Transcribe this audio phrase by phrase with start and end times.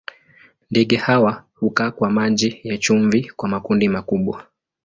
[0.71, 4.47] Ndege hawa hukaa kwa maji ya chumvi kwa makundi makubwa.